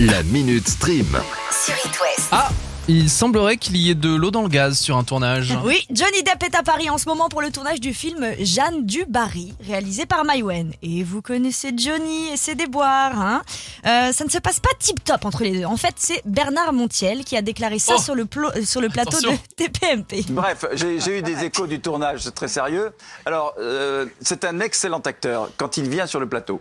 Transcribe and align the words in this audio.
La 0.00 0.22
Minute 0.24 0.68
Stream. 0.68 1.06
sur 1.50 1.74
It 1.74 2.00
West. 2.00 2.28
Ah, 2.32 2.48
il 2.88 3.08
semblerait 3.10 3.56
qu'il 3.56 3.76
y 3.76 3.90
ait 3.90 3.94
de 3.94 4.12
l'eau 4.14 4.30
dans 4.30 4.42
le 4.42 4.48
gaz 4.48 4.78
sur 4.78 4.96
un 4.96 5.04
tournage. 5.04 5.56
Oui, 5.64 5.86
Johnny 5.90 6.22
Depp 6.22 6.42
est 6.42 6.54
à 6.56 6.62
Paris 6.62 6.90
en 6.90 6.98
ce 6.98 7.08
moment 7.08 7.28
pour 7.28 7.40
le 7.42 7.50
tournage 7.50 7.80
du 7.80 7.92
film 7.94 8.26
Jeanne 8.40 8.84
du 8.86 9.04
Barry, 9.06 9.54
réalisé 9.64 10.06
par 10.06 10.24
Maïwen. 10.24 10.72
Et 10.82 11.02
vous 11.04 11.22
connaissez 11.22 11.72
Johnny 11.76 12.28
et 12.32 12.36
ses 12.36 12.54
déboires, 12.54 13.20
hein 13.20 13.42
Euh, 13.86 14.12
Ça 14.12 14.24
ne 14.24 14.30
se 14.30 14.38
passe 14.38 14.58
pas 14.60 14.70
tip-top 14.78 15.24
entre 15.24 15.44
les 15.44 15.58
deux. 15.60 15.64
En 15.66 15.76
fait, 15.76 15.94
c'est 15.96 16.22
Bernard 16.24 16.72
Montiel 16.72 17.24
qui 17.24 17.36
a 17.36 17.42
déclaré 17.42 17.78
ça 17.78 17.94
Oh. 17.98 18.00
sur, 18.00 18.14
le 18.14 18.24
plo- 18.24 18.50
euh, 18.56 18.64
sur 18.64 18.80
le 18.80 18.88
plateau 18.88 19.18
Attention. 19.18 19.32
de 19.32 19.54
TPMP. 19.64 20.24
Bref, 20.30 20.64
j'ai 20.74 20.98
j'ai 21.00 21.18
eu 21.18 21.22
des 21.22 21.44
échos 21.44 21.66
du 21.66 21.80
tournage 21.80 22.22
très 22.34 22.48
sérieux. 22.48 22.90
Alors, 23.26 23.54
euh, 23.58 24.06
c'est 24.20 24.44
un 24.44 24.60
excellent 24.60 25.00
acteur 25.00 25.50
quand 25.58 25.76
il 25.76 25.88
vient 25.88 26.06
sur 26.06 26.20
le 26.20 26.28
plateau. 26.28 26.60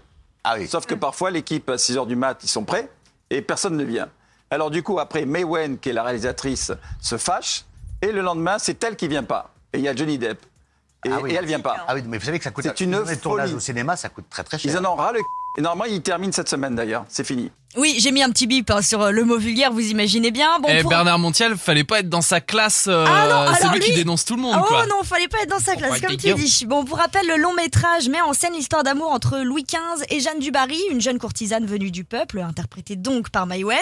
Sauf 0.67 0.87
que 0.87 0.95
parfois, 0.95 1.29
l'équipe 1.29 1.69
à 1.69 1.77
6 1.77 1.95
h 1.97 2.07
du 2.07 2.15
mat, 2.15 2.39
ils 2.43 2.47
sont 2.49 2.63
prêts 2.63 2.89
et 3.29 3.41
personne 3.41 3.75
ne 3.77 3.83
vient. 3.83 4.09
Alors, 4.51 4.71
du 4.71 4.81
coup, 4.83 4.99
après, 4.99 5.25
May 5.25 5.43
Wen, 5.43 5.77
qui 5.77 5.89
est 5.89 5.93
la 5.93 6.03
réalisatrice, 6.03 6.71
se 7.01 7.17
fâche. 7.17 7.65
Et 8.01 8.11
le 8.11 8.21
lendemain, 8.21 8.57
c'est 8.59 8.83
elle 8.83 8.95
qui 8.95 9.07
vient 9.07 9.23
pas. 9.23 9.51
Et 9.73 9.77
il 9.77 9.83
y 9.83 9.87
a 9.87 9.95
Johnny 9.95 10.17
Depp. 10.17 10.39
Et, 11.05 11.09
Ah 11.11 11.19
oui. 11.21 11.31
et 11.31 11.35
elle 11.35 11.45
vient 11.45 11.59
pas. 11.59 11.85
Ah 11.87 11.93
oui, 11.95 12.03
mais 12.05 12.17
vous 12.17 12.25
savez 12.25 12.37
que 12.39 12.43
ça 12.43 12.51
coûte. 12.51 12.63
C'est 12.65 12.81
une 12.81 12.99
les 13.03 13.17
tournages 13.17 13.47
folie. 13.49 13.57
au 13.57 13.59
cinéma, 13.59 13.95
ça 13.95 14.09
coûte 14.09 14.25
très 14.29 14.43
très 14.43 14.57
cher. 14.57 14.71
Ils 14.71 14.77
en 14.77 14.91
ont 14.91 14.95
ras 14.95 15.11
le. 15.11 15.19
Et 15.57 15.61
normalement, 15.61 15.93
ils 15.93 16.01
terminent 16.01 16.31
cette 16.31 16.49
semaine 16.49 16.75
d'ailleurs. 16.75 17.05
C'est 17.09 17.23
fini. 17.23 17.51
Oui, 17.77 17.97
j'ai 17.99 18.11
mis 18.11 18.23
un 18.23 18.31
petit 18.31 18.47
bip 18.47 18.71
hein, 18.71 18.81
sur 18.81 18.99
euh, 19.03 19.11
le 19.11 19.23
mot 19.23 19.37
vulgaire, 19.37 19.71
vous 19.71 19.79
imaginez 19.91 20.31
bien. 20.31 20.57
Bon, 20.59 20.67
Eh, 20.71 20.81
pour- 20.81 20.89
Bernard 20.89 21.19
Montiel, 21.19 21.55
fallait 21.55 21.83
pas 21.83 21.99
être 21.99 22.09
dans 22.09 22.23
sa 22.23 22.41
classe. 22.41 22.85
euh, 22.87 23.05
Ah 23.07 23.27
non, 23.29 23.53
c'est 23.55 23.61
alors 23.61 23.75
lui 23.75 23.79
qui 23.81 23.91
lui- 23.91 23.97
dénonce 23.97 24.25
tout 24.25 24.35
le 24.35 24.41
monde, 24.41 24.57
Oh 24.59 24.65
quoi. 24.67 24.87
non, 24.87 25.03
fallait 25.03 25.27
pas 25.27 25.37
être 25.43 25.51
dans 25.51 25.59
sa 25.59 25.75
classe, 25.75 26.01
comme 26.01 26.17
tu 26.17 26.33
dis. 26.33 26.65
Bon, 26.65 26.83
pour 26.83 26.97
rappel, 26.97 27.27
le 27.27 27.37
long 27.37 27.53
métrage 27.53 28.09
met 28.09 28.19
en 28.21 28.33
scène 28.33 28.53
l'histoire 28.53 28.81
d'amour 28.81 29.11
entre 29.11 29.37
Louis 29.39 29.63
XV 29.63 30.03
et 30.09 30.19
Jeanne 30.19 30.39
du 30.39 30.49
Barry, 30.49 30.79
une 30.89 30.99
jeune 30.99 31.19
courtisane 31.19 31.67
venue 31.67 31.91
du 31.91 32.03
peuple, 32.03 32.39
interprétée 32.39 32.95
donc 32.95 33.29
par 33.29 33.45
Maïwen. 33.45 33.77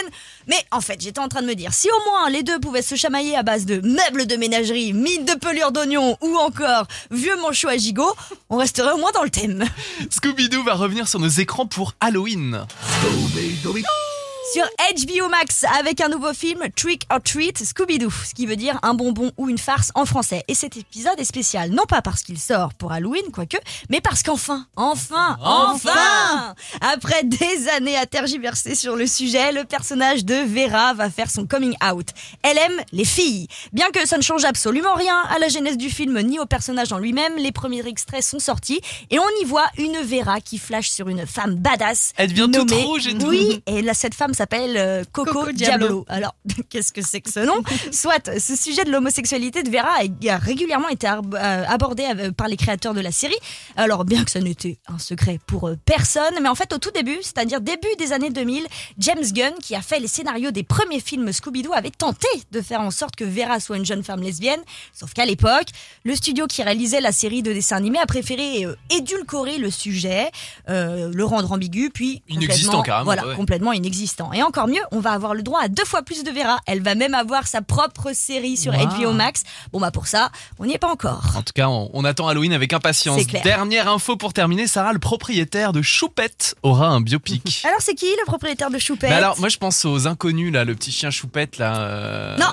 Mais 0.47 0.57
en 0.71 0.81
fait, 0.81 0.99
j'étais 0.99 1.19
en 1.21 1.29
train 1.29 1.41
de 1.41 1.47
me 1.47 1.55
dire, 1.55 1.71
si 1.73 1.87
au 1.89 2.09
moins 2.11 2.29
les 2.29 2.43
deux 2.43 2.59
pouvaient 2.59 2.81
se 2.81 2.95
chamailler 2.95 3.37
à 3.37 3.43
base 3.43 3.65
de 3.65 3.75
meubles 3.87 4.27
de 4.27 4.35
ménagerie, 4.35 4.91
mine 4.91 5.23
de 5.23 5.33
pelure 5.39 5.71
d'oignon 5.71 6.17
ou 6.21 6.35
encore 6.37 6.87
vieux 7.09 7.37
manchots 7.37 7.69
à 7.69 7.77
gigot, 7.77 8.13
on 8.49 8.57
resterait 8.57 8.91
au 8.91 8.97
moins 8.97 9.11
dans 9.13 9.23
le 9.23 9.29
thème. 9.29 9.63
Scooby-Doo 10.11 10.63
va 10.65 10.73
revenir 10.73 11.07
sur 11.07 11.21
nos 11.21 11.29
écrans 11.29 11.65
pour 11.67 11.93
Halloween. 12.01 12.65
Scooby-Dooby. 12.97 14.06
Sur 14.53 14.63
HBO 14.63 15.27
Max 15.29 15.65
avec 15.77 15.99
un 15.99 16.07
nouveau 16.07 16.31
film 16.33 16.61
Trick 16.75 17.03
or 17.11 17.19
Treat 17.21 17.57
Scooby-Doo, 17.63 18.09
ce 18.09 18.33
qui 18.33 18.45
veut 18.45 18.55
dire 18.55 18.79
un 18.81 18.93
bonbon 18.93 19.31
ou 19.37 19.49
une 19.49 19.57
farce 19.57 19.91
en 19.93 20.05
français. 20.05 20.43
Et 20.47 20.55
cet 20.55 20.77
épisode 20.77 21.19
est 21.19 21.25
spécial, 21.25 21.71
non 21.71 21.83
pas 21.85 22.01
parce 22.01 22.21
qu'il 22.23 22.39
sort 22.39 22.73
pour 22.73 22.91
Halloween, 22.93 23.23
quoique, 23.33 23.57
mais 23.89 23.99
parce 23.99 24.23
qu'enfin, 24.23 24.65
enfin, 24.77 25.37
enfin, 25.41 26.55
après 26.79 27.23
des 27.25 27.67
années 27.75 27.97
à 27.97 28.05
tergiverser 28.05 28.75
sur 28.75 28.95
le 28.95 29.05
sujet, 29.05 29.51
le 29.51 29.65
personnage 29.65 30.23
de 30.23 30.35
Vera 30.35 30.93
va 30.93 31.09
faire 31.09 31.29
son 31.29 31.45
coming 31.45 31.75
out. 31.91 32.07
Elle 32.41 32.57
aime 32.57 32.81
les 32.93 33.05
filles. 33.05 33.47
Bien 33.73 33.89
que 33.91 34.07
ça 34.07 34.17
ne 34.17 34.23
change 34.23 34.45
absolument 34.45 34.93
rien 34.93 35.19
à 35.29 35.39
la 35.39 35.49
genèse 35.49 35.77
du 35.77 35.89
film 35.89 36.19
ni 36.21 36.39
au 36.39 36.45
personnage 36.45 36.93
en 36.93 36.99
lui-même, 36.99 37.35
les 37.37 37.51
premiers 37.51 37.85
extraits 37.85 38.23
sont 38.23 38.39
sortis 38.39 38.79
et 39.09 39.19
on 39.19 39.41
y 39.41 39.45
voit 39.45 39.67
une 39.77 39.97
Vera 40.01 40.39
qui 40.39 40.57
flash 40.57 40.89
sur 40.89 41.09
une 41.09 41.25
femme 41.27 41.55
badass. 41.55 42.13
Elle 42.15 42.29
devient 42.29 42.49
toute 42.53 42.69
nommée- 42.69 42.83
rouge 42.83 43.07
et 43.07 43.17
tout. 43.17 43.27
Oui, 43.27 43.61
et 43.67 43.81
là, 43.81 43.93
cette 43.93 44.13
femme 44.13 44.33
s'appelle 44.37 44.75
euh, 44.77 45.03
Coco, 45.11 45.31
Coco 45.31 45.51
Diablo. 45.51 45.77
Diablo. 45.87 46.05
Alors, 46.07 46.35
qu'est-ce 46.69 46.91
que 46.91 47.01
c'est 47.01 47.21
que 47.21 47.31
ce 47.31 47.39
nom? 47.41 47.61
Soit, 47.91 48.39
ce 48.39 48.55
sujet 48.55 48.83
de 48.83 48.91
l'homosexualité 48.91 49.63
de 49.63 49.69
Vera 49.69 49.89
a, 49.99 50.37
régulièrement 50.37 50.89
été 50.89 51.07
euh, 51.07 51.63
abordé 51.67 52.03
euh, 52.17 52.31
par 52.31 52.47
les 52.47 52.57
créateurs 52.57 52.93
de 52.93 53.01
la 53.01 53.11
série. 53.11 53.35
Alors, 53.75 54.05
bien 54.05 54.23
que 54.23 54.31
ça 54.31 54.39
n'était 54.39 54.77
un 54.87 54.99
secret 54.99 55.39
pour 55.47 55.71
personne, 55.85 56.35
mais 56.41 56.49
en 56.49 56.55
fait, 56.55 56.73
au 56.73 56.77
tout 56.77 56.91
début, 56.91 57.17
c'est-à-dire 57.21 57.61
début 57.61 57.87
des 57.97 58.13
années 58.13 58.29
2000, 58.29 58.65
James 58.99 59.23
Gunn, 59.33 59.53
qui 59.61 59.75
a 59.75 59.81
fait 59.81 59.99
les 59.99 60.07
scénarios 60.07 60.51
des 60.51 60.63
premiers 60.63 60.99
films 60.99 61.31
Scooby-Doo, 61.31 61.73
avait 61.73 61.89
tenté 61.91 62.27
de 62.51 62.61
faire 62.61 62.81
en 62.81 62.91
sorte 62.91 63.15
que 63.15 63.23
Vera 63.25 63.59
soit 63.59 63.77
une 63.77 63.85
jeune 63.85 64.03
femme 64.03 64.21
lesbienne. 64.21 64.59
Sauf 64.93 65.13
qu'à 65.13 65.25
l'époque, 65.25 65.67
le 66.03 66.15
studio 66.15 66.47
qui 66.47 66.63
réalisait 66.63 67.01
la 67.01 67.11
série 67.11 67.41
de 67.43 67.51
dessins 67.53 67.77
animés 67.77 67.99
a 67.99 68.05
préféré 68.05 68.65
euh, 68.65 68.75
édulcorer 68.89 69.57
le 69.57 69.71
sujet, 69.71 70.29
euh, 70.69 71.11
le 71.13 71.25
rendre 71.25 71.51
ambigu, 71.51 71.89
puis 71.89 72.21
Inexistant, 72.27 72.77
complètement- 72.77 72.83
carrément, 72.83 73.05
Voilà, 73.05 73.27
ouais. 73.27 73.35
complètement 73.35 73.73
inexistant. 73.73 74.26
Et 74.33 74.43
encore 74.43 74.67
mieux, 74.67 74.81
on 74.91 74.99
va 74.99 75.11
avoir 75.11 75.33
le 75.33 75.43
droit 75.43 75.61
à 75.61 75.67
deux 75.67 75.85
fois 75.85 76.01
plus 76.03 76.23
de 76.23 76.31
Vera. 76.31 76.59
Elle 76.65 76.81
va 76.81 76.95
même 76.95 77.13
avoir 77.13 77.47
sa 77.47 77.61
propre 77.61 78.11
série 78.13 78.57
sur 78.57 78.73
Wow. 78.73 78.85
HBO 78.87 79.11
Max. 79.13 79.43
Bon 79.71 79.79
bah 79.79 79.91
pour 79.91 80.07
ça, 80.07 80.29
on 80.59 80.65
n'y 80.65 80.73
est 80.73 80.77
pas 80.79 80.91
encore. 80.91 81.23
En 81.35 81.41
tout 81.41 81.53
cas, 81.55 81.67
on, 81.69 81.89
on 81.93 82.05
attend 82.05 82.27
Halloween 82.27 82.53
avec 82.53 82.73
impatience. 82.73 83.25
Clair. 83.25 83.43
Dernière 83.43 83.89
info 83.89 84.15
pour 84.17 84.33
terminer, 84.33 84.67
Sarah, 84.67 84.93
le 84.93 84.99
propriétaire 84.99 85.73
de 85.73 85.81
Choupette 85.81 86.55
aura 86.63 86.87
un 86.87 87.01
biopic. 87.01 87.63
Alors 87.67 87.79
c'est 87.81 87.95
qui 87.95 88.05
le 88.07 88.25
propriétaire 88.25 88.69
de 88.69 88.77
Choupette? 88.79 89.09
Bah 89.09 89.17
alors, 89.17 89.39
moi 89.39 89.49
je 89.49 89.57
pense 89.57 89.85
aux 89.85 90.07
inconnus, 90.07 90.51
là, 90.53 90.63
le 90.65 90.75
petit 90.75 90.91
chien 90.91 91.09
Choupette, 91.11 91.57
là. 91.57 91.77
euh, 91.81 92.37
Non. 92.37 92.45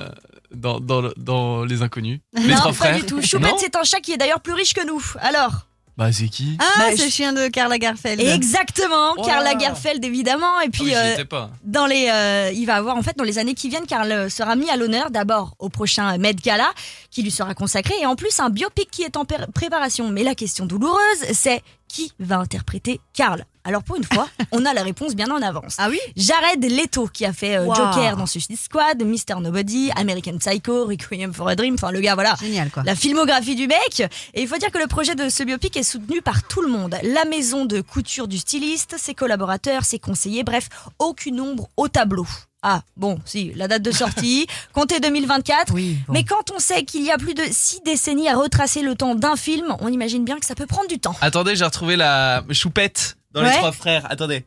Dans, 0.54 0.78
dans, 0.78 1.00
le- 1.00 1.14
dans 1.16 1.64
Les 1.64 1.82
Inconnus. 1.82 2.20
les 2.32 2.42
non, 2.48 2.54
trois 2.56 2.70
pas 2.70 2.72
frères. 2.76 2.96
du 2.96 3.02
tout. 3.04 3.20
Choupette, 3.20 3.54
c'est 3.58 3.74
un 3.74 3.82
chat 3.82 3.98
qui 3.98 4.12
est 4.12 4.16
d'ailleurs 4.16 4.40
plus 4.40 4.52
riche 4.52 4.72
que 4.72 4.86
nous. 4.86 5.02
Alors? 5.20 5.66
Bah, 5.96 6.10
c'est 6.12 6.28
qui 6.28 6.56
Ah, 6.60 6.64
Bah, 6.78 6.96
je- 6.96 7.04
le 7.04 7.08
chien 7.08 7.32
de 7.32 7.46
Karl 7.48 7.70
Lagerfeld. 7.70 8.20
Exactement, 8.20 9.14
Oh 9.16 9.22
Karl. 9.22 9.44
Lagerfeld 9.44 10.04
évidemment. 10.04 10.60
Et 10.60 10.64
Ah 10.66 10.70
puis 10.72 10.82
oui, 10.84 10.90
j'y 10.90 11.20
euh, 11.20 11.24
pas. 11.24 11.50
dans 11.62 11.86
les, 11.86 12.08
euh, 12.10 12.50
il 12.52 12.66
va 12.66 12.74
avoir 12.74 12.96
en 12.96 13.02
fait 13.02 13.16
dans 13.16 13.22
les 13.24 13.38
années 13.38 13.54
qui 13.54 13.68
viennent, 13.68 13.86
Karl 13.86 14.10
euh, 14.10 14.28
sera 14.28 14.56
mis 14.56 14.68
à 14.70 14.76
l'honneur 14.76 15.10
d'abord 15.12 15.54
au 15.60 15.68
prochain 15.68 16.18
Met 16.18 16.34
Gala 16.34 16.72
qui 17.10 17.22
lui 17.22 17.30
sera 17.30 17.54
consacré 17.54 17.94
et 18.00 18.06
en 18.06 18.16
plus 18.16 18.40
un 18.40 18.50
biopic 18.50 18.90
qui 18.90 19.02
est 19.02 19.16
en 19.16 19.24
préparation. 19.24 20.08
Mais 20.10 20.24
la 20.24 20.34
question 20.34 20.66
douloureuse, 20.66 20.98
c'est 21.32 21.62
qui 21.86 22.12
va 22.18 22.38
interpréter 22.38 23.00
Karl? 23.12 23.44
Alors 23.66 23.82
pour 23.82 23.96
une 23.96 24.04
fois, 24.04 24.28
on 24.52 24.64
a 24.66 24.74
la 24.74 24.82
réponse 24.82 25.14
bien 25.14 25.30
en 25.30 25.40
avance. 25.40 25.76
Ah 25.78 25.88
oui 25.90 25.98
Jared 26.16 26.62
Leto 26.64 27.08
qui 27.08 27.24
a 27.24 27.32
fait 27.32 27.56
euh, 27.56 27.64
Wow. 27.64 27.74
Joker 27.74 28.16
dans 28.16 28.26
Suicide 28.26 28.58
Squad, 28.58 29.02
Mr 29.02 29.40
Nobody, 29.40 29.90
American 29.96 30.36
Psycho, 30.38 30.84
Requiem 30.86 31.32
for 31.32 31.48
a 31.48 31.56
Dream. 31.56 31.74
Enfin 31.74 31.90
le 31.90 32.00
gars, 32.00 32.14
voilà. 32.14 32.34
Génial 32.40 32.70
quoi. 32.70 32.82
La 32.84 32.94
filmographie 32.94 33.54
du 33.56 33.66
mec. 33.66 34.00
Et 34.34 34.42
il 34.42 34.48
faut 34.48 34.58
dire 34.58 34.70
que 34.70 34.78
le 34.78 34.86
projet 34.86 35.14
de 35.14 35.28
ce 35.28 35.42
biopic 35.42 35.76
est 35.76 35.82
soutenu 35.82 36.20
par 36.20 36.42
tout 36.46 36.60
le 36.60 36.68
monde. 36.68 36.96
La 37.02 37.24
maison 37.24 37.64
de 37.64 37.80
couture 37.80 38.28
du 38.28 38.38
styliste, 38.38 38.96
ses 38.98 39.14
collaborateurs, 39.14 39.84
ses 39.84 39.98
conseillers, 39.98 40.44
bref, 40.44 40.68
aucune 40.98 41.40
ombre 41.40 41.68
au 41.76 41.88
tableau. 41.88 42.26
Ah, 42.66 42.80
bon, 42.96 43.18
si, 43.26 43.52
la 43.56 43.68
date 43.68 43.82
de 43.82 43.90
sortie, 43.90 44.46
comptez 44.72 44.98
2024. 44.98 45.74
Oui, 45.74 45.98
bon. 46.06 46.14
Mais 46.14 46.24
quand 46.24 46.50
on 46.54 46.58
sait 46.58 46.84
qu'il 46.84 47.02
y 47.02 47.10
a 47.10 47.18
plus 47.18 47.34
de 47.34 47.42
six 47.50 47.80
décennies 47.84 48.26
à 48.28 48.36
retracer 48.36 48.80
le 48.80 48.94
temps 48.94 49.14
d'un 49.14 49.36
film, 49.36 49.76
on 49.80 49.88
imagine 49.88 50.24
bien 50.24 50.38
que 50.38 50.46
ça 50.46 50.54
peut 50.54 50.64
prendre 50.66 50.88
du 50.88 50.98
temps. 50.98 51.14
Attendez, 51.20 51.56
j'ai 51.56 51.64
retrouvé 51.66 51.96
la 51.96 52.42
Choupette 52.52 53.16
dans 53.34 53.42
Les. 53.42 53.50
Trois 53.50 53.72
Frères. 53.72 54.06
Attendez. 54.10 54.44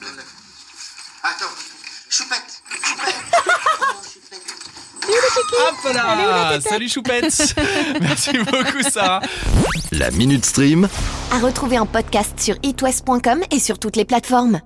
Lève. 0.00 0.24
Attends, 1.22 1.44
choupette, 2.08 2.62
choupette. 2.82 3.22
Choupette. 4.02 4.42
Hop 5.68 5.94
là 5.94 6.60
Salut 6.60 6.88
Choupette 6.88 7.54
Merci 8.00 8.32
beaucoup, 8.38 8.82
Sarah. 8.88 9.20
La 9.92 10.10
Minute 10.10 10.44
Stream. 10.46 10.88
À 11.32 11.38
retrouver 11.38 11.78
en 11.78 11.86
podcast 11.86 12.40
sur 12.40 12.56
itwest.com 12.62 13.42
et 13.50 13.58
sur 13.58 13.78
toutes 13.78 13.96
les 13.96 14.04
plateformes. 14.04 14.58